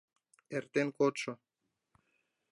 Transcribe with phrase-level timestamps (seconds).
[0.55, 1.33] ЭРТЕН КОДШО